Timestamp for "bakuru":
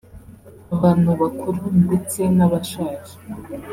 1.21-1.61